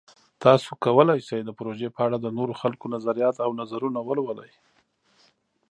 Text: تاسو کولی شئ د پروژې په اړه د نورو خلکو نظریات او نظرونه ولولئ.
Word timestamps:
تاسو 0.43 0.69
کولی 0.83 1.19
شئ 1.27 1.39
د 1.45 1.49
پروژې 1.57 1.89
په 1.95 2.01
اړه 2.05 2.17
د 2.19 2.27
نورو 2.37 2.53
خلکو 2.61 2.85
نظریات 2.95 3.35
او 3.45 3.49
نظرونه 3.59 3.99
ولولئ. 4.03 4.51